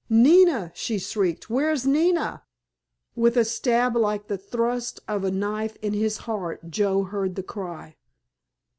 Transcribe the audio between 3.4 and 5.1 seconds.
stab like the thrust